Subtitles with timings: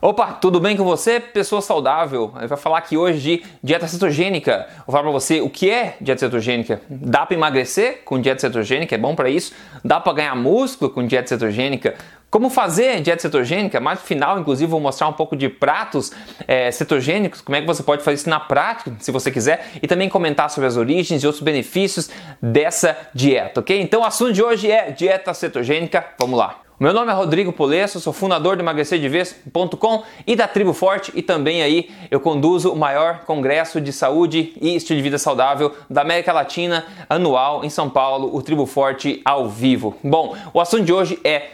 [0.00, 1.18] Opa, tudo bem com você?
[1.18, 2.32] Pessoa saudável.
[2.40, 4.68] Eu vou falar aqui hoje de dieta cetogênica.
[4.86, 6.80] Vou falar para você o que é dieta cetogênica.
[6.88, 8.94] Dá para emagrecer com dieta cetogênica?
[8.94, 9.52] É bom para isso?
[9.84, 11.96] Dá para ganhar músculo com dieta cetogênica?
[12.30, 13.80] Como fazer dieta cetogênica?
[13.80, 16.12] Mais no final, inclusive, vou mostrar um pouco de pratos
[16.46, 19.88] é, cetogênicos, como é que você pode fazer isso na prática, se você quiser, e
[19.88, 22.08] também comentar sobre as origens e outros benefícios
[22.40, 23.80] dessa dieta, ok?
[23.80, 26.04] Então, o assunto de hoje é dieta cetogênica.
[26.18, 26.67] Vamos lá.
[26.80, 31.60] Meu nome é Rodrigo Polesso, sou fundador do emagrecerdevez.com e da Tribo Forte e também
[31.60, 36.32] aí eu conduzo o maior congresso de saúde e estilo de vida saudável da América
[36.32, 39.96] Latina anual em São Paulo, o Tribo Forte ao vivo.
[40.04, 41.48] Bom, o assunto de hoje é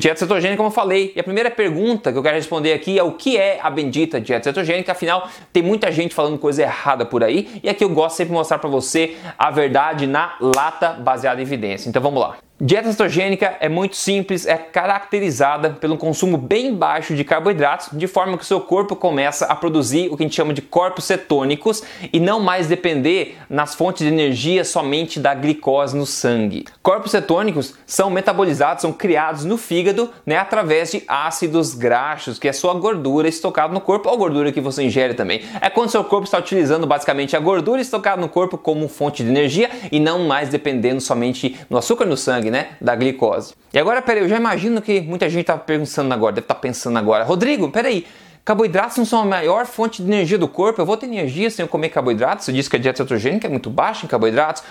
[0.00, 1.12] dieta cetogênica, como eu falei.
[1.14, 4.20] E a primeira pergunta que eu quero responder aqui é o que é a bendita
[4.20, 4.90] dieta cetogênica?
[4.90, 8.38] Afinal, tem muita gente falando coisa errada por aí e aqui eu gosto sempre de
[8.38, 11.88] mostrar para você a verdade na lata baseada em evidência.
[11.88, 12.45] Então vamos lá.
[12.58, 18.38] Dieta cetogênica é muito simples, é caracterizada pelo consumo bem baixo de carboidratos, de forma
[18.38, 21.82] que o seu corpo começa a produzir o que a gente chama de corpos cetônicos
[22.10, 26.64] e não mais depender nas fontes de energia somente da glicose no sangue.
[26.82, 32.54] Corpos cetônicos são metabolizados, são criados no fígado, né, através de ácidos graxos, que é
[32.54, 35.42] sua gordura estocada no corpo ou gordura que você ingere também.
[35.60, 39.28] É quando seu corpo está utilizando basicamente a gordura estocada no corpo como fonte de
[39.28, 42.68] energia e não mais dependendo somente no açúcar no sangue sangue, né?
[42.80, 43.54] Da glicose.
[43.72, 46.60] E agora, peraí, eu já imagino que muita gente está pensando agora, deve estar tá
[46.60, 48.06] pensando agora, Rodrigo, peraí,
[48.44, 51.64] carboidratos não são a maior fonte de energia do corpo, eu vou ter energia sem
[51.64, 52.44] eu comer carboidratos?
[52.44, 54.62] Você disse que a dieta cetogênica é muito baixa em carboidratos.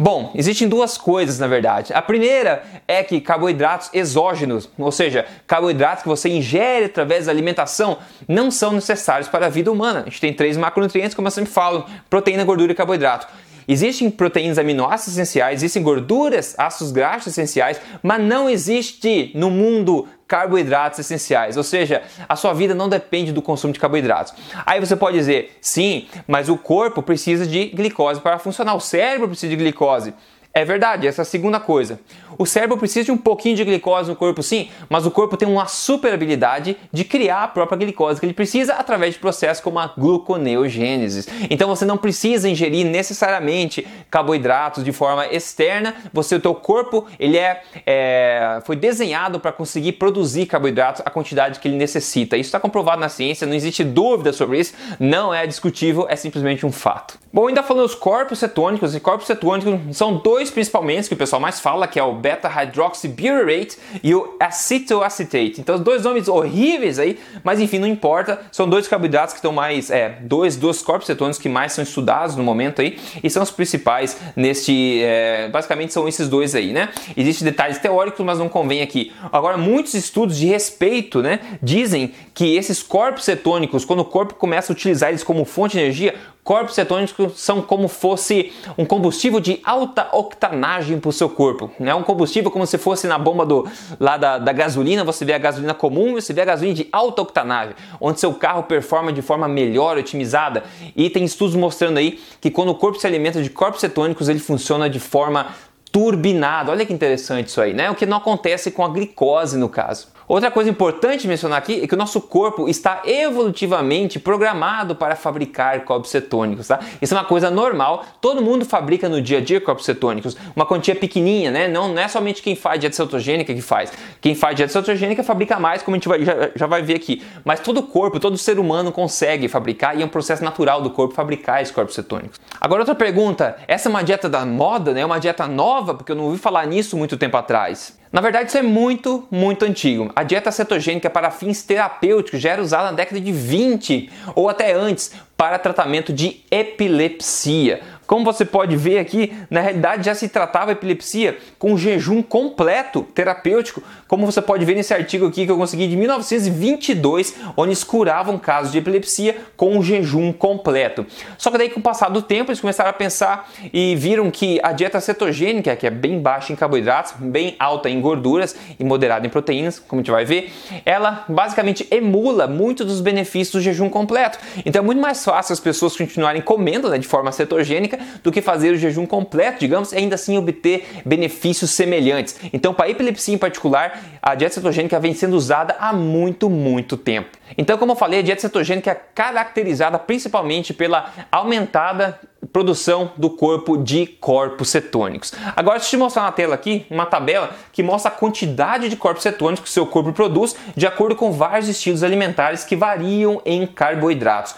[0.00, 1.92] Bom, existem duas coisas na verdade.
[1.92, 7.98] A primeira é que carboidratos exógenos, ou seja, carboidratos que você ingere através da alimentação,
[8.28, 10.02] não são necessários para a vida humana.
[10.02, 13.26] A gente tem três macronutrientes, como eu sempre falo: proteína, gordura e carboidrato.
[13.68, 20.98] Existem proteínas aminoácidos essenciais, existem gorduras, ácidos graxos essenciais, mas não existe no mundo carboidratos
[20.98, 24.32] essenciais, ou seja, a sua vida não depende do consumo de carboidratos.
[24.64, 29.28] Aí você pode dizer, sim, mas o corpo precisa de glicose para funcionar, o cérebro
[29.28, 30.14] precisa de glicose.
[30.58, 32.00] É verdade, essa é a segunda coisa.
[32.36, 35.46] O cérebro precisa de um pouquinho de glicose no corpo, sim, mas o corpo tem
[35.46, 39.78] uma super habilidade de criar a própria glicose que ele precisa através de processos como
[39.78, 41.28] a gluconeogênese.
[41.48, 45.94] Então você não precisa ingerir necessariamente carboidratos de forma externa.
[46.12, 51.60] Você, o teu corpo, ele é, é foi desenhado para conseguir produzir carboidratos a quantidade
[51.60, 52.36] que ele necessita.
[52.36, 56.66] Isso está comprovado na ciência, não existe dúvida sobre isso, não é discutível, é simplesmente
[56.66, 57.16] um fato.
[57.32, 61.16] Bom, ainda falando dos corpos cetônicos, e corpos cetônicos são dois dois principalmente que o
[61.16, 65.60] pessoal mais fala, que é o beta-hydroxybutyrate e o acetoacetate.
[65.60, 68.40] Então, dois nomes horríveis aí, mas enfim, não importa.
[68.50, 72.36] São dois carboidratos que estão mais, é, dois, dois corpos cetônicos que mais são estudados
[72.36, 76.88] no momento aí e são os principais neste, é, basicamente são esses dois aí, né?
[77.16, 79.12] Existem detalhes teóricos, mas não convém aqui.
[79.32, 84.72] Agora, muitos estudos de respeito, né, dizem que esses corpos cetônicos, quando o corpo começa
[84.72, 86.14] a utilizar eles como fonte de energia,
[86.48, 91.70] corpos cetônicos são como fosse um combustível de alta octanagem para o seu corpo.
[91.78, 91.94] É né?
[91.94, 93.68] um combustível como se fosse na bomba do,
[94.00, 96.88] lá da, da gasolina, você vê a gasolina comum e você vê a gasolina de
[96.90, 100.64] alta octanagem, onde seu carro performa de forma melhor, otimizada.
[100.96, 104.38] E tem estudos mostrando aí que quando o corpo se alimenta de corpos cetônicos, ele
[104.38, 105.48] funciona de forma
[105.92, 106.72] turbinada.
[106.72, 107.90] Olha que interessante isso aí, né?
[107.90, 110.08] O que não acontece com a glicose no caso.
[110.28, 115.80] Outra coisa importante mencionar aqui é que o nosso corpo está evolutivamente programado para fabricar
[115.86, 116.80] corpos cetônicos, tá?
[117.00, 120.66] Isso é uma coisa normal, todo mundo fabrica no dia a dia corpos cetônicos, uma
[120.66, 121.66] quantia pequenininha, né?
[121.66, 123.90] Não, não é somente quem faz dieta cetogênica que faz.
[124.20, 127.22] Quem faz dieta cetogênica fabrica mais, como a gente vai, já, já vai ver aqui.
[127.42, 131.14] Mas todo corpo, todo ser humano consegue fabricar e é um processo natural do corpo
[131.14, 132.38] fabricar esses corpos cetônicos.
[132.60, 135.00] Agora outra pergunta, essa é uma dieta da moda, né?
[135.00, 137.96] É uma dieta nova, porque eu não ouvi falar nisso muito tempo atrás.
[138.18, 140.10] Na verdade, isso é muito, muito antigo.
[140.16, 144.72] A dieta cetogênica para fins terapêuticos já era usada na década de 20 ou até
[144.72, 147.80] antes para tratamento de epilepsia.
[148.08, 153.82] Como você pode ver aqui, na realidade já se tratava epilepsia com jejum completo terapêutico,
[154.08, 158.38] como você pode ver nesse artigo aqui que eu consegui de 1922, onde eles curavam
[158.38, 161.04] casos de epilepsia com um jejum completo.
[161.36, 164.58] Só que daí com o passar do tempo eles começaram a pensar e viram que
[164.62, 169.26] a dieta cetogênica, que é bem baixa em carboidratos, bem alta em gorduras e moderada
[169.26, 170.50] em proteínas, como a gente vai ver,
[170.86, 174.38] ela basicamente emula muito dos benefícios do jejum completo.
[174.64, 178.40] Então é muito mais fácil as pessoas continuarem comendo né, de forma cetogênica do que
[178.40, 182.36] fazer o jejum completo, digamos, e ainda assim obter benefícios semelhantes.
[182.52, 186.96] Então, para a epilepsia em particular, a dieta cetogênica vem sendo usada há muito, muito
[186.96, 187.36] tempo.
[187.56, 192.18] Então, como eu falei, a dieta cetogênica é caracterizada principalmente pela aumentada
[192.52, 195.32] produção do corpo de corpos cetônicos.
[195.56, 198.96] Agora, deixa eu te mostrar na tela aqui uma tabela que mostra a quantidade de
[198.96, 203.66] corpos cetônicos que seu corpo produz de acordo com vários estilos alimentares que variam em
[203.66, 204.54] carboidratos.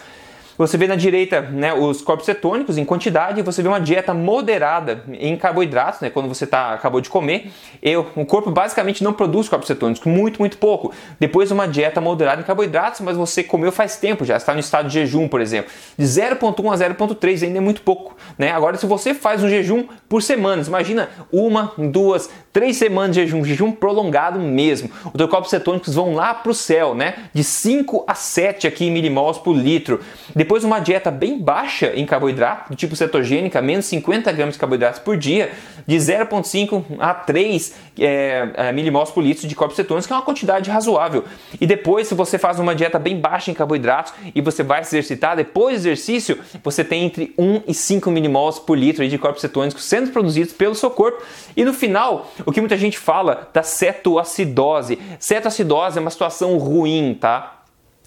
[0.61, 5.03] Você vê na direita né, os corpos cetônicos em quantidade, você vê uma dieta moderada
[5.11, 7.51] em carboidratos, né, quando você tá, acabou de comer.
[7.81, 10.93] Eu, o corpo basicamente não produz corpos cetônicos, muito, muito pouco.
[11.19, 14.87] Depois uma dieta moderada em carboidratos, mas você comeu faz tempo já, está no estado
[14.87, 15.71] de jejum, por exemplo.
[15.97, 18.15] De 0,1 a 0,3 ainda é muito pouco.
[18.37, 18.51] Né?
[18.51, 23.43] Agora, se você faz um jejum por semanas, imagina uma, duas, três semanas de jejum,
[23.43, 24.91] jejum prolongado mesmo.
[25.05, 27.15] Os teus corpos cetônicos vão lá para o céu, né?
[27.33, 30.01] De 5 a 7 aqui milimols por litro.
[30.35, 34.99] Depois uma dieta bem baixa em carboidrato, do tipo cetogênica, menos 50 gramas de carboidratos
[34.99, 35.51] por dia,
[35.87, 40.21] de 0,5 a 3 é, é, milimols por litro de corpos cetônicos, que é uma
[40.21, 41.23] quantidade razoável.
[41.59, 44.95] E depois, se você faz uma dieta bem baixa em carboidratos e você vai se
[44.95, 49.41] exercitar, depois do exercício, você tem entre 1 e 5 milimols por litro de corpos
[49.41, 51.23] cetônicos sendo produzidos pelo seu corpo.
[51.55, 54.99] E no final, o que muita gente fala da cetoacidose.
[55.19, 57.61] Cetoacidose é uma situação ruim, tá?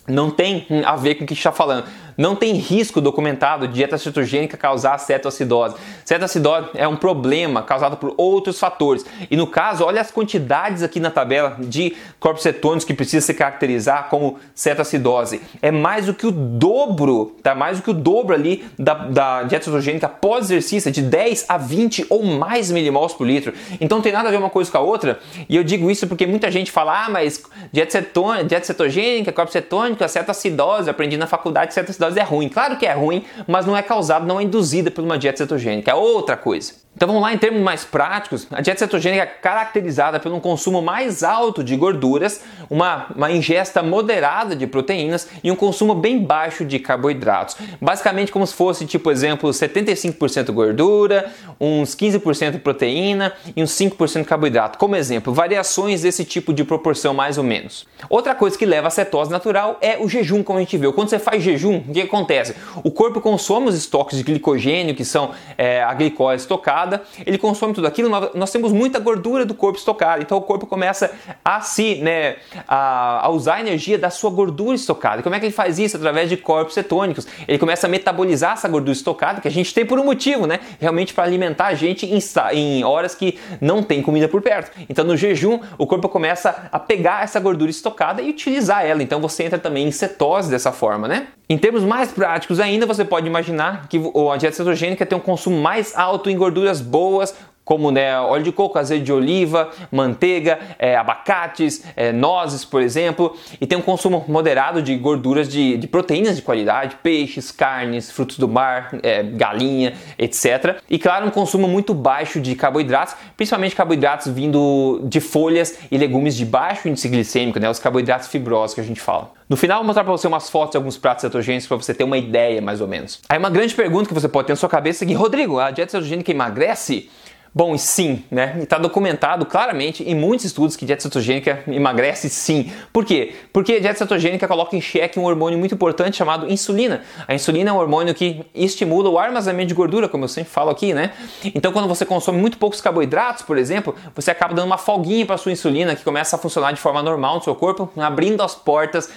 [0.06, 1.86] Não tem a ver com o que está falando.
[2.16, 5.76] Não tem risco documentado de dieta cetogênica causar cetoacidose.
[6.04, 9.04] Cetoacidose é um problema causado por outros fatores.
[9.30, 13.34] E no caso, olha as quantidades aqui na tabela de corpos cetônicos que precisa se
[13.34, 15.40] caracterizar como cetoacidose.
[15.60, 17.54] É mais do que o dobro, tá?
[17.54, 22.06] Mais do que o dobro ali da, da dieta cetogênica pós-exercício, de 10 a 20
[22.08, 23.52] ou mais milimols por litro.
[23.80, 25.18] Então não tem nada a ver uma coisa com a outra.
[25.48, 29.50] E eu digo isso porque muita gente fala, ah, mas dieta, cetônica, dieta cetogênica, corpo
[29.50, 32.48] cetônico, a cetoacidose, aprendi na faculdade cetoacidose é ruim.
[32.48, 35.90] Claro que é ruim, mas não é causada, não é induzida por uma dieta cetogênica.
[35.90, 36.83] É outra coisa.
[36.96, 40.80] Então vamos lá, em termos mais práticos, a dieta cetogênica é caracterizada pelo um consumo
[40.80, 46.64] mais alto de gorduras, uma, uma ingesta moderada de proteínas e um consumo bem baixo
[46.64, 47.56] de carboidratos.
[47.80, 54.78] Basicamente como se fosse, tipo exemplo, 75% gordura, uns 15% proteína e uns 5% carboidrato.
[54.78, 57.86] Como exemplo, variações desse tipo de proporção mais ou menos.
[58.08, 60.92] Outra coisa que leva a cetose natural é o jejum, como a gente viu.
[60.92, 62.54] Quando você faz jejum, o que acontece?
[62.84, 67.38] O corpo consome os estoques de glicogênio, que são é, a glicose estocada, estocada, ele
[67.38, 71.10] consome tudo aquilo, nós, temos muita gordura do corpo estocada, então o corpo começa
[71.44, 72.36] a se, né,
[72.68, 75.20] a, a usar a energia da sua gordura estocada.
[75.20, 75.96] E como é que ele faz isso?
[75.96, 77.26] Através de corpos cetônicos.
[77.48, 80.60] Ele começa a metabolizar essa gordura estocada que a gente tem por um motivo, né?
[80.80, 82.18] Realmente para alimentar a gente em,
[82.52, 84.70] em horas que não tem comida por perto.
[84.88, 89.02] Então no jejum, o corpo começa a pegar essa gordura estocada e utilizar ela.
[89.02, 91.28] Então você entra também em cetose dessa forma, né?
[91.46, 94.00] Em termos mais práticos ainda, você pode imaginar que
[94.32, 97.34] a dieta cetogênica tem um consumo mais alto em gorduras boas,
[97.64, 103.36] como né, óleo de coco, azeite de oliva, manteiga, é, abacates, é, nozes, por exemplo,
[103.60, 108.38] e tem um consumo moderado de gorduras de, de proteínas de qualidade, peixes, carnes, frutos
[108.38, 110.76] do mar, é, galinha, etc.
[110.90, 116.34] E claro, um consumo muito baixo de carboidratos, principalmente carboidratos vindo de folhas e legumes
[116.36, 119.32] de baixo índice glicêmico, né, os carboidratos fibrosos que a gente fala.
[119.48, 122.04] No final, vou mostrar para você umas fotos de alguns pratos cetogênicos para você ter
[122.04, 123.20] uma ideia mais ou menos.
[123.28, 125.70] Aí uma grande pergunta que você pode ter na sua cabeça é que, Rodrigo, a
[125.70, 127.10] dieta cetogênica emagrece?
[127.56, 128.56] Bom, sim, né?
[128.60, 132.72] Está documentado claramente em muitos estudos que dieta cetogênica emagrece sim.
[132.92, 133.32] Por quê?
[133.52, 137.02] Porque a dieta cetogênica coloca em xeque um hormônio muito importante chamado insulina.
[137.28, 140.68] A insulina é um hormônio que estimula o armazenamento de gordura, como eu sempre falo
[140.68, 141.12] aqui, né?
[141.54, 145.36] Então, quando você consome muito poucos carboidratos, por exemplo, você acaba dando uma folguinha para
[145.36, 149.08] sua insulina que começa a funcionar de forma normal no seu corpo, abrindo as portas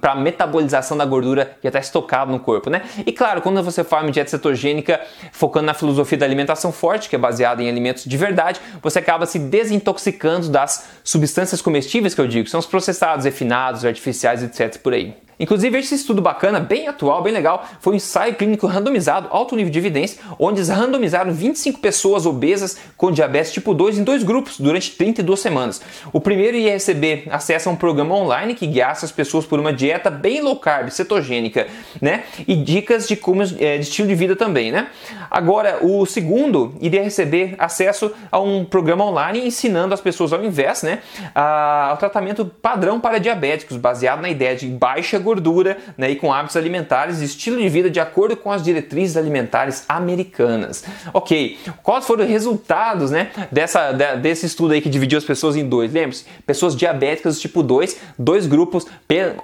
[0.00, 2.80] para a metabolização da gordura que está estocada no corpo, né?
[3.04, 4.98] E claro, quando você faz uma dieta cetogênica
[5.30, 8.98] focando na filosofia da alimentação forte, que é baseada em em alimentos de verdade, você
[8.98, 14.78] acaba se desintoxicando das substâncias comestíveis que eu digo, são os processados, refinados, artificiais, etc.
[14.78, 15.25] por aí.
[15.38, 19.70] Inclusive, esse estudo bacana, bem atual, bem legal, foi um ensaio clínico randomizado, alto nível
[19.70, 24.58] de evidência, onde eles randomizaram 25 pessoas obesas com diabetes tipo 2 em dois grupos
[24.58, 25.82] durante 32 semanas.
[26.12, 29.72] O primeiro ia receber acesso a um programa online que guiasse as pessoas por uma
[29.72, 31.66] dieta bem low carb, cetogênica,
[32.00, 32.24] né?
[32.46, 34.88] E dicas de como é, de estilo de vida também, né?
[35.30, 40.82] Agora, o segundo iria receber acesso a um programa online ensinando as pessoas ao invés,
[40.82, 41.00] né?
[41.34, 46.32] A, ao tratamento padrão para diabéticos, baseado na ideia de baixa gordura né, e com
[46.32, 50.84] hábitos alimentares e estilo de vida de acordo com as diretrizes alimentares americanas.
[51.12, 55.68] Ok, quais foram os resultados né, dessa, desse estudo aí que dividiu as pessoas em
[55.68, 55.92] dois?
[55.92, 58.86] Lembre-se, pessoas diabéticas do tipo 2, dois grupos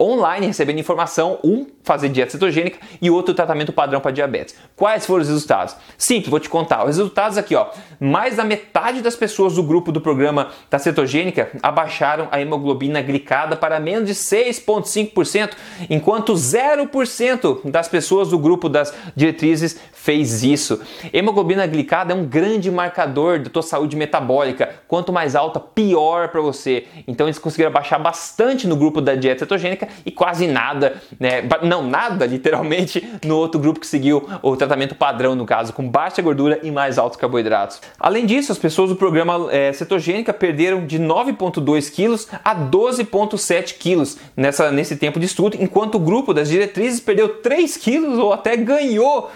[0.01, 4.55] online recebendo informação, um fazer dieta cetogênica e outro tratamento padrão para diabetes.
[4.77, 5.75] Quais foram os resultados?
[5.99, 6.85] Simples, vou te contar.
[6.85, 7.69] Os resultados aqui, ó.
[7.99, 13.57] Mais da metade das pessoas do grupo do programa da cetogênica abaixaram a hemoglobina glicada
[13.57, 15.51] para menos de 6,5%
[15.89, 20.80] enquanto 0% das pessoas do grupo das diretrizes fez isso.
[21.12, 24.68] Hemoglobina glicada é um grande marcador da tua saúde metabólica.
[24.88, 26.87] Quanto mais alta, pior para você.
[27.06, 31.42] Então eles conseguiram baixar bastante no grupo da dieta cetogênica e quase nada, né?
[31.62, 36.21] Não, nada literalmente no outro grupo que seguiu o tratamento padrão, no caso, com baixa
[36.21, 37.80] gordura e mais altos carboidratos.
[37.99, 44.18] Além disso, as pessoas do programa é, cetogênica perderam de 9,2 quilos a 12,7 quilos
[44.37, 48.56] nessa, nesse tempo de estudo, enquanto o grupo das diretrizes perdeu 3 quilos ou até
[48.56, 49.30] ganhou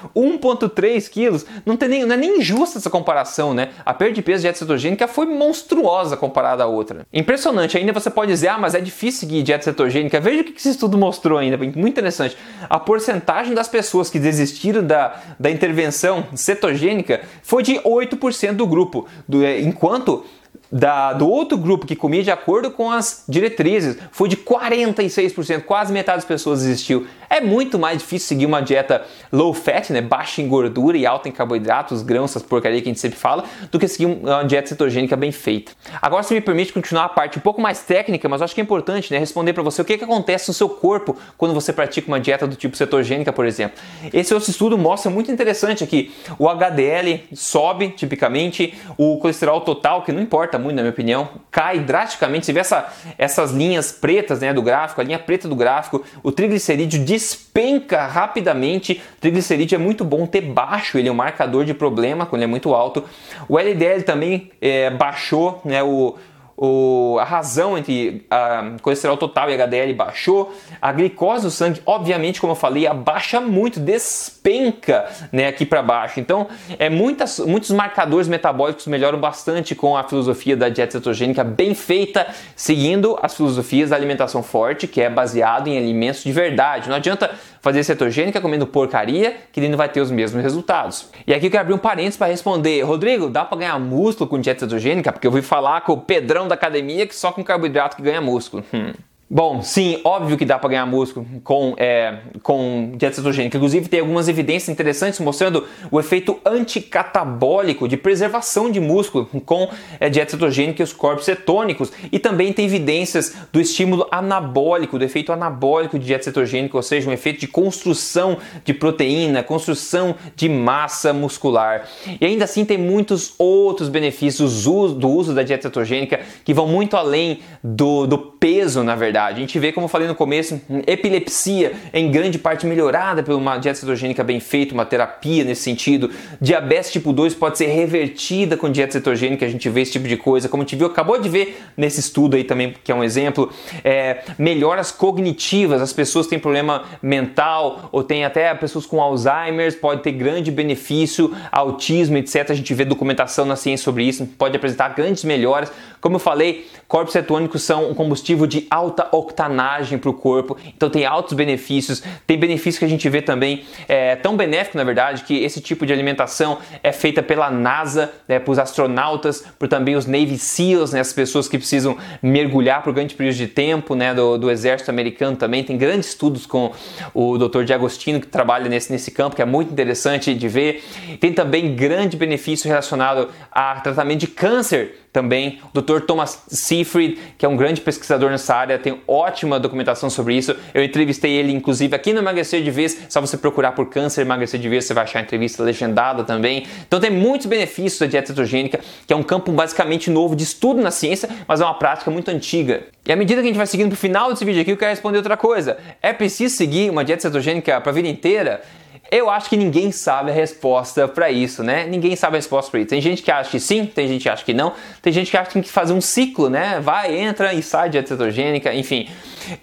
[0.56, 1.46] 1,3 quilos.
[1.64, 3.70] Não, tem nem, não é nem injusta essa comparação, né?
[3.84, 7.06] A perda de peso de dieta cetogênica foi monstruosa comparada à outra.
[7.12, 10.20] Impressionante, ainda você pode dizer, ah, mas é difícil seguir dieta cetogênica.
[10.20, 12.36] Veja o que esse estudo mostrou ainda, muito interessante.
[12.68, 19.06] A porcentagem das pessoas que desistiram da, da intervenção cetogênica foi de 8% do grupo,
[19.28, 20.25] do, é, enquanto
[20.70, 25.92] da, do outro grupo que comia de acordo com as diretrizes foi de 46%, quase
[25.92, 27.06] metade das pessoas desistiu.
[27.28, 31.28] É muito mais difícil seguir uma dieta low fat, né, baixa em gordura e alta
[31.28, 34.68] em carboidratos, grãos, essas porcaria que a gente sempre fala, do que seguir uma dieta
[34.68, 35.73] cetogênica bem feita.
[36.00, 38.64] Agora, se me permite continuar a parte um pouco mais técnica, mas acho que é
[38.64, 42.06] importante né, responder para você o que, que acontece no seu corpo quando você pratica
[42.08, 43.78] uma dieta do tipo cetogênica, por exemplo.
[44.12, 46.12] Esse outro estudo mostra muito interessante aqui.
[46.38, 51.80] O HDL sobe, tipicamente, o colesterol total, que não importa muito, na minha opinião, cai
[51.80, 52.46] drasticamente.
[52.46, 56.32] Você vê essa, essas linhas pretas né, do gráfico, a linha preta do gráfico, o
[56.32, 59.02] triglicerídeo despenca rapidamente.
[59.20, 62.50] Triglicerídeo é muito bom ter baixo, ele é um marcador de problema quando ele é
[62.50, 63.04] muito alto.
[63.48, 66.16] O LDL também é, baixou, né, o
[66.56, 72.40] o, a razão entre a colesterol total e HDL baixou, a glicose no sangue, obviamente,
[72.40, 76.18] como eu falei, abaixa muito, despenca né, aqui para baixo.
[76.18, 76.46] Então,
[76.78, 82.26] é muitas, muitos marcadores metabólicos melhoram bastante com a filosofia da dieta cetogênica bem feita,
[82.54, 86.88] seguindo as filosofias da alimentação forte, que é baseado em alimentos de verdade.
[86.88, 87.30] Não adianta
[87.66, 91.11] fazer cetogênica comendo porcaria, que ele não vai ter os mesmos resultados.
[91.26, 94.40] E aqui eu quero abrir um parênteses para responder, Rodrigo, dá para ganhar músculo com
[94.40, 95.11] dieta cetogênica?
[95.11, 98.20] Porque eu ouvi falar com o Pedrão da academia que só com carboidrato que ganha
[98.20, 98.62] músculo.
[98.73, 98.92] Hum.
[99.28, 103.56] Bom, sim, óbvio que dá para ganhar músculo com, é, com dieta cetogênica.
[103.56, 109.68] Inclusive, tem algumas evidências interessantes mostrando o efeito anticatabólico de preservação de músculo com
[109.99, 111.90] é, dieta cetogênica e os corpos cetônicos.
[112.12, 117.11] E também tem evidências do estímulo anabólico, do efeito anabólico de dieta cetogênica, ou seja,
[117.11, 121.88] um efeito de construção de proteína, construção de massa muscular.
[122.21, 126.97] E ainda assim, tem muitos outros benefícios do uso da dieta cetogênica que vão muito
[126.97, 129.38] além do, do peso, na verdade verdade.
[129.38, 133.56] A gente vê, como eu falei no começo, epilepsia em grande parte melhorada por uma
[133.56, 136.11] dieta cetogênica bem feita, uma terapia nesse sentido.
[136.40, 140.16] Diabetes tipo 2 pode ser revertida com dieta cetogênica, a gente vê esse tipo de
[140.16, 140.49] coisa.
[140.49, 143.50] Como a gente viu, acabou de ver nesse estudo aí também, que é um exemplo,
[143.82, 150.02] é, melhoras cognitivas, as pessoas têm problema mental ou tem até pessoas com Alzheimer, pode
[150.02, 152.50] ter grande benefício, autismo, etc.
[152.50, 155.73] A gente vê documentação na ciência sobre isso, pode apresentar grandes melhoras.
[156.06, 160.88] Como eu falei, corpos cetônicos são um combustível de alta octanagem para o corpo, então
[160.88, 162.00] tem altos benefícios.
[162.25, 165.84] Tem benefícios que a gente vê também, é, tão benéfico na verdade, que esse tipo
[165.84, 170.92] de alimentação é feita pela NASA, né, para os astronautas, por também os Navy SEALs,
[170.92, 174.92] né, as pessoas que precisam mergulhar por grande período de tempo, né, do, do exército
[174.92, 175.64] americano também.
[175.64, 176.70] Tem grandes estudos com
[177.12, 177.64] o Dr.
[177.64, 180.84] Diagostino que trabalha nesse, nesse campo, que é muito interessante de ver.
[181.18, 185.61] Tem também grande benefício relacionado a tratamento de câncer também.
[185.73, 186.00] O Dr.
[186.00, 190.54] Thomas Seyfried, que é um grande pesquisador nessa área, tem ótima documentação sobre isso.
[190.75, 192.99] Eu entrevistei ele, inclusive, aqui no Emagrecer de Vez.
[193.08, 196.66] Só você procurar por câncer emagrecer de vez, você vai achar a entrevista legendada também.
[196.87, 200.82] Então tem muitos benefícios da dieta cetogênica, que é um campo basicamente novo de estudo
[200.82, 202.82] na ciência, mas é uma prática muito antiga.
[203.06, 204.76] E à medida que a gente vai seguindo para o final desse vídeo aqui, eu
[204.76, 205.78] quero responder outra coisa.
[206.02, 208.61] É preciso seguir uma dieta cetogênica para a vida inteira?
[209.10, 211.86] Eu acho que ninguém sabe a resposta para isso, né?
[211.86, 212.88] Ninguém sabe a resposta para isso.
[212.88, 215.36] Tem gente que acha que sim, tem gente que acha que não, tem gente que
[215.36, 216.80] acha que tem que fazer um ciclo, né?
[216.80, 219.08] Vai, entra e sai de cetogênica, enfim.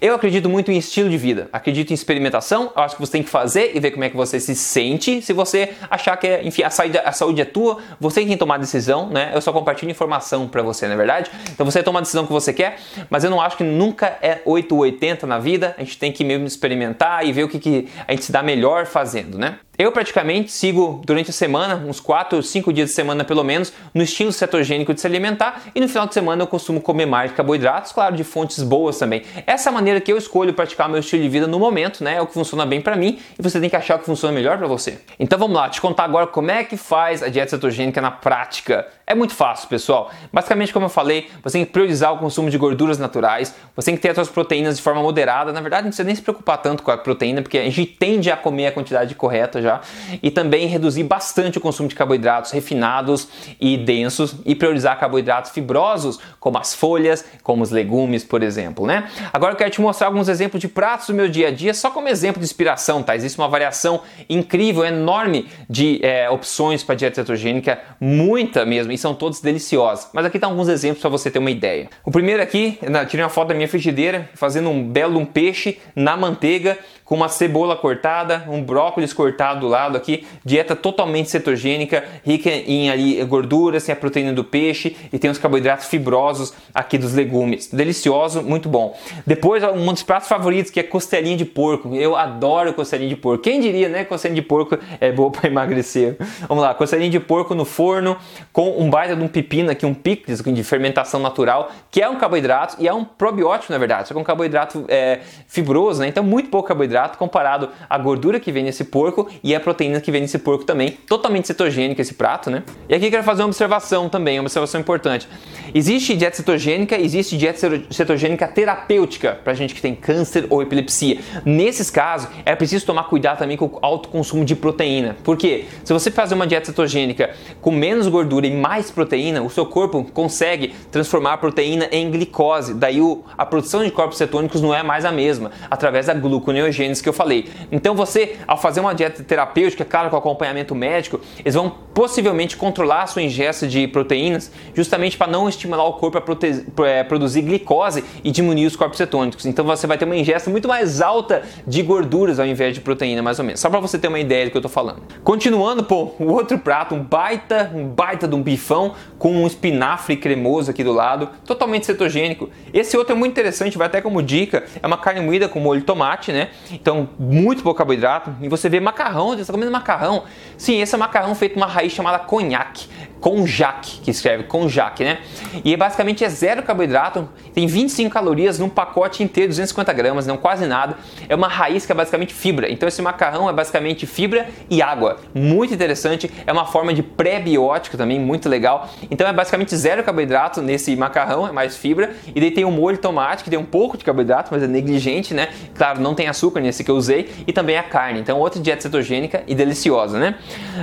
[0.00, 3.22] Eu acredito muito em estilo de vida, acredito em experimentação, eu acho que você tem
[3.22, 5.20] que fazer e ver como é que você se sente.
[5.20, 8.36] Se você achar que, é, enfim, a saúde, a saúde é tua, você tem que
[8.36, 9.30] tomar a decisão, né?
[9.34, 11.30] Eu só compartilho informação para você, não é verdade?
[11.52, 12.78] Então você toma a decisão que você quer,
[13.10, 16.10] mas eu não acho que nunca é 8 ou 80 na vida, a gente tem
[16.10, 19.60] que mesmo experimentar e ver o que, que a gente se dá melhor fazendo, né?
[19.76, 23.72] Eu praticamente sigo durante a semana, uns 4 ou 5 dias de semana pelo menos,
[23.92, 27.32] no estilo cetogênico de se alimentar e no final de semana eu costumo comer mais
[27.32, 29.24] carboidratos, claro, de fontes boas também.
[29.44, 32.14] Essa é maneira que eu escolho praticar meu estilo de vida no momento, né?
[32.14, 34.32] É o que funciona bem para mim e você tem que achar o que funciona
[34.32, 35.00] melhor para você.
[35.18, 38.86] Então vamos lá, te contar agora como é que faz a dieta cetogênica na prática.
[39.04, 40.08] É muito fácil, pessoal.
[40.32, 43.96] Basicamente, como eu falei, você tem que priorizar o consumo de gorduras naturais, você tem
[43.96, 45.52] que ter as suas proteínas de forma moderada.
[45.52, 48.30] Na verdade, não precisa nem se preocupar tanto com a proteína, porque a gente tende
[48.30, 49.80] a comer a quantidade correta já,
[50.22, 53.28] e também reduzir bastante o consumo de carboidratos refinados
[53.60, 59.08] e densos e priorizar carboidratos fibrosos, como as folhas, como os legumes, por exemplo, né?
[59.32, 61.90] Agora eu quero te mostrar alguns exemplos de pratos do meu dia a dia, só
[61.90, 63.16] como exemplo de inspiração, tá?
[63.16, 69.14] Existe uma variação incrível, enorme de é, opções para dieta cetogênica, muita mesmo, e são
[69.14, 70.08] todos deliciosos.
[70.12, 71.88] Mas aqui estão tá alguns exemplos para você ter uma ideia.
[72.04, 72.78] O primeiro aqui,
[73.08, 77.28] tirei uma foto da minha frigideira, fazendo um belo um peixe na manteiga com uma
[77.28, 83.84] cebola cortada, um brócolis cortado do lado aqui, dieta totalmente cetogênica, rica em ali gorduras,
[83.84, 87.68] tem a proteína do peixe e tem os carboidratos fibrosos aqui dos legumes.
[87.68, 88.96] Delicioso, muito bom.
[89.26, 91.94] Depois, um dos pratos favoritos que é costelinha de porco.
[91.94, 93.42] Eu adoro costelinha de porco.
[93.42, 94.04] Quem diria, né?
[94.04, 96.16] Costelinha de porco é boa para emagrecer.
[96.48, 98.16] Vamos lá, costelinha de porco no forno
[98.52, 102.16] com um baita de um pepino aqui, um picles de fermentação natural, que é um
[102.16, 106.08] carboidrato e é um probiótico na verdade, só que é um carboidrato é, fibroso, né?
[106.08, 110.10] Então muito pouco carboidrato comparado à gordura que vem nesse porco e a proteína que
[110.10, 110.92] vem nesse porco também.
[111.06, 112.62] Totalmente cetogênico esse prato, né?
[112.88, 115.28] E aqui eu quero fazer uma observação também, uma observação importante.
[115.74, 117.58] Existe dieta cetogênica, existe dieta
[117.90, 121.18] cetogênica terapêutica para gente que tem câncer ou epilepsia.
[121.44, 125.14] Nesses casos, é preciso tomar cuidado também com o alto consumo de proteína.
[125.22, 125.66] Por quê?
[125.84, 130.04] Se você fazer uma dieta cetogênica com menos gordura e mais proteína, o seu corpo
[130.14, 132.72] consegue transformar a proteína em glicose.
[132.72, 132.94] Daí
[133.36, 137.12] a produção de corpos cetônicos não é mais a mesma, através da gluconeogênese que eu
[137.12, 137.50] falei.
[137.70, 143.02] Então você, ao fazer uma dieta terapêutica, claro, com acompanhamento médico, eles vão possivelmente controlar
[143.02, 148.04] a sua ingesta de proteínas, justamente para não estimular o corpo a é, produzir glicose
[148.22, 149.44] e diminuir os corpos cetônicos.
[149.46, 153.22] Então você vai ter uma ingesta muito mais alta de gorduras ao invés de proteína,
[153.22, 153.60] mais ou menos.
[153.60, 155.02] Só para você ter uma ideia do que eu estou falando.
[155.22, 160.16] Continuando, pô, o outro prato, um baita, um baita de um bifão com um espinafre
[160.16, 162.50] cremoso aqui do lado, totalmente cetogênico.
[162.72, 165.80] Esse outro é muito interessante, vai até como dica, é uma carne moída com molho
[165.80, 166.50] de tomate, né?
[166.70, 168.34] Então, muito pouco carboidrato.
[168.40, 170.24] E você vê macarrão, você está comendo macarrão.
[170.56, 172.88] Sim, esse é macarrão feito com uma raiz chamada conhaque,
[173.24, 175.16] conjac, que escreve conjac, né?
[175.64, 180.36] E é basicamente é zero carboidrato, tem 25 calorias num pacote inteiro, 250 gramas, não
[180.36, 180.98] quase nada.
[181.26, 182.70] É uma raiz que é basicamente fibra.
[182.70, 185.20] Então esse macarrão é basicamente fibra e água.
[185.32, 188.90] Muito interessante, é uma forma de pré-biótico também, muito legal.
[189.10, 192.14] Então é basicamente zero carboidrato nesse macarrão, é mais fibra.
[192.26, 195.32] E daí tem o molho tomate, que tem um pouco de carboidrato, mas é negligente,
[195.32, 195.48] né?
[195.74, 197.30] Claro, não tem açúcar nesse que eu usei.
[197.46, 198.20] E também a carne.
[198.20, 200.34] Então outra dieta cetogênica e deliciosa, né?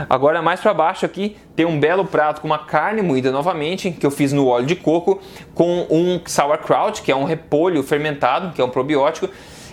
[0.10, 4.06] Agora mais para baixo aqui tem um belo prato com uma carne moída novamente, que
[4.06, 5.20] eu fiz no óleo de coco,
[5.54, 9.28] com um sauerkraut, que é um repolho fermentado, que é um probiótico,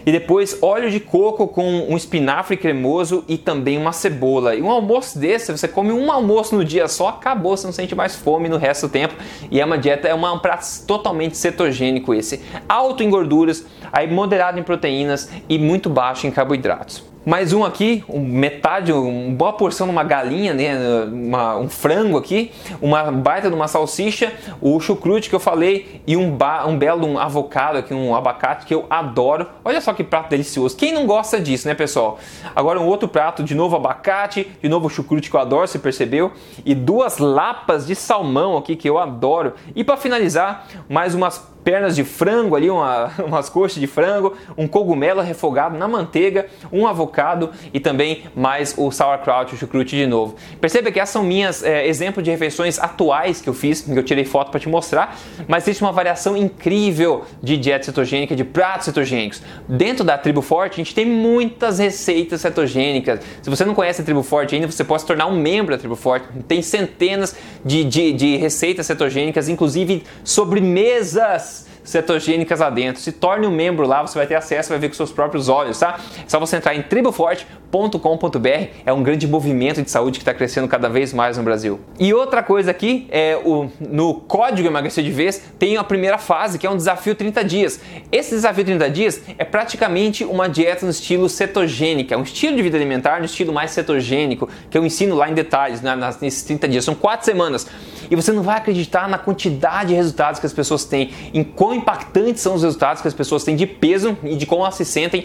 [0.08, 4.54] e depois óleo de coco com um espinafre cremoso e também uma cebola.
[4.54, 7.94] E um almoço desse, você come um almoço no dia só, acabou, você não sente
[7.94, 9.14] mais fome no resto do tempo.
[9.50, 12.42] E é uma dieta, é um prato totalmente cetogênico esse.
[12.68, 17.07] Alto em gorduras, aí moderado em proteínas e muito baixo em carboidratos.
[17.26, 21.04] Mais um aqui, um, metade, uma boa porção de uma galinha, né?
[21.04, 26.16] Uma, um frango aqui, uma baita de uma salsicha, o chucrute que eu falei e
[26.16, 29.46] um, ba, um belo um avocado aqui, um abacate que eu adoro.
[29.64, 30.76] Olha só que prato delicioso.
[30.76, 32.18] Quem não gosta disso, né, pessoal?
[32.54, 36.32] Agora um outro prato, de novo abacate, de novo chucrute que eu adoro, você percebeu?
[36.64, 39.54] E duas lapas de salmão aqui que eu adoro.
[39.74, 44.66] E para finalizar, mais umas pernas de frango ali, uma, umas coxas de frango, um
[44.66, 50.34] cogumelo refogado na manteiga, um avocado e também mais o sauerkraut, o chucrute de novo.
[50.62, 54.02] Perceba que essas são minhas é, exemplos de refeições atuais que eu fiz, que eu
[54.02, 58.86] tirei foto para te mostrar, mas existe uma variação incrível de dieta cetogênica, de pratos
[58.86, 59.42] cetogênicos.
[59.68, 63.20] Dentro da Tribo Forte, a gente tem muitas receitas cetogênicas.
[63.42, 65.78] Se você não conhece a Tribo Forte ainda, você pode se tornar um membro da
[65.78, 66.26] Tribo Forte.
[66.48, 71.57] Tem centenas de, de, de receitas cetogênicas, inclusive sobremesas
[71.88, 73.00] cetogênicas lá dentro.
[73.00, 75.78] Se torne um membro lá, você vai ter acesso, vai ver com seus próprios olhos,
[75.78, 75.98] tá?
[76.24, 78.48] É só você entrar em triboforte.com.br,
[78.84, 81.80] é um grande movimento de saúde que está crescendo cada vez mais no Brasil.
[81.98, 86.58] E outra coisa aqui, é o, no código emagrecer de vez, tem a primeira fase,
[86.58, 87.80] que é um desafio 30 dias.
[88.12, 92.62] Esse desafio 30 dias é praticamente uma dieta no estilo cetogênica, é um estilo de
[92.62, 96.68] vida alimentar no estilo mais cetogênico, que eu ensino lá em detalhes né, nesses 30
[96.68, 96.84] dias.
[96.84, 97.66] São quatro semanas.
[98.10, 101.74] E você não vai acreditar na quantidade de resultados que as pessoas têm, em quão
[101.74, 104.84] impactantes são os resultados que as pessoas têm de peso e de como elas se
[104.84, 105.24] sentem,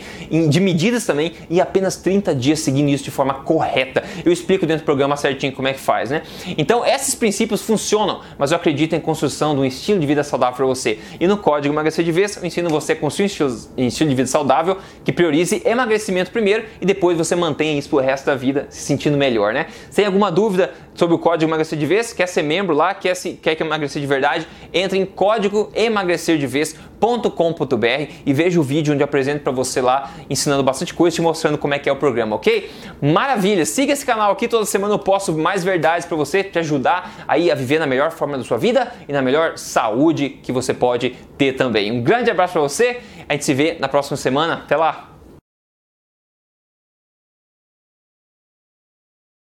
[0.49, 4.03] de medidas também, em apenas 30 dias seguindo isso de forma correta.
[4.23, 6.23] Eu explico dentro do programa certinho como é que faz, né?
[6.57, 10.55] Então, esses princípios funcionam, mas eu acredito em construção de um estilo de vida saudável
[10.55, 10.99] para você.
[11.19, 14.15] E no código emagrecer de vez, eu ensino você a construir estilo, um estilo de
[14.15, 18.67] vida saudável que priorize emagrecimento primeiro e depois você mantenha isso pro resto da vida
[18.69, 19.67] se sentindo melhor, né?
[19.89, 23.15] Sem alguma dúvida sobre o código emagrecer de vez, quer ser membro membro lá, quer,
[23.15, 29.05] se, quer emagrecer de verdade, entre em código emagrecerdevez.com.br e veja o vídeo onde eu
[29.05, 32.37] apresento para você lá, ensinando bastante coisa, te mostrando como é que é o programa,
[32.37, 32.71] ok?
[33.01, 33.65] Maravilha!
[33.65, 37.51] Siga esse canal aqui, toda semana eu posto mais verdades para você, te ajudar aí
[37.51, 41.11] a viver na melhor forma da sua vida e na melhor saúde que você pode
[41.37, 41.91] ter também.
[41.91, 45.12] Um grande abraço para você, a gente se vê na próxima semana, até lá!